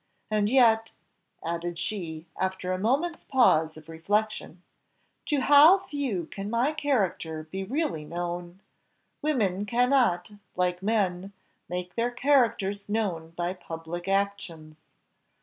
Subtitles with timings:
[0.31, 0.93] And yet,"
[1.45, 4.63] added she, after a moment's pause of reflection,
[5.27, 8.61] "to how few can my character be really known!
[9.21, 11.33] Women cannot, like men,
[11.69, 14.75] make their characters known by public actions.